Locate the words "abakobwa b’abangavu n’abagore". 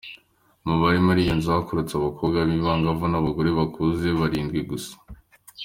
1.95-3.49